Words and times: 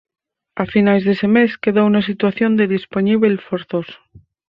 A 0.61 0.63
finais 0.73 1.01
dese 1.07 1.27
mes 1.35 1.51
quedou 1.63 1.87
na 1.91 2.05
situación 2.09 2.51
de 2.59 2.65
dispoñíbel 2.75 3.35
forzoso. 3.47 3.97